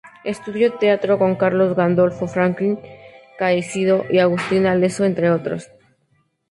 [0.23, 2.79] Estudió teatro con Carlos Gandolfo, Franklin
[3.37, 5.69] Caicedo y Agustín Alezzo, entre otros.